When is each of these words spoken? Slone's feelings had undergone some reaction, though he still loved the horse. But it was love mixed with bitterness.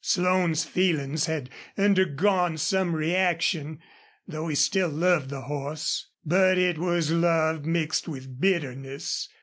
Slone's 0.03 0.63
feelings 0.63 1.27
had 1.27 1.51
undergone 1.77 2.57
some 2.57 2.95
reaction, 2.95 3.79
though 4.27 4.47
he 4.47 4.55
still 4.55 4.89
loved 4.89 5.29
the 5.29 5.41
horse. 5.41 6.07
But 6.25 6.57
it 6.57 6.79
was 6.79 7.11
love 7.11 7.65
mixed 7.65 8.07
with 8.07 8.39
bitterness. 8.41 9.29